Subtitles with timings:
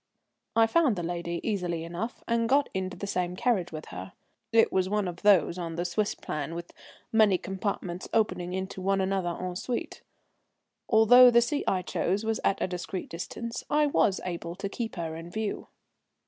[0.55, 4.13] I found the lady easily enough, and got into the same carriage with her.
[4.51, 6.73] It was one of those on the Swiss plan, with
[7.11, 10.01] many compartments opening into one another en suite.
[10.89, 14.95] Although the seat I chose was at a discreet distance, I was able to keep
[14.95, 15.67] her in view.